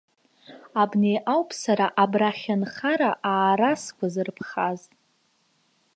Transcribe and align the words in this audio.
Абни 0.81 1.13
ауп 1.33 1.49
сара 1.61 1.87
абрахь 2.03 2.47
нхара 2.61 3.11
аара 3.31 3.71
сгәазырԥхаз. 3.83 4.81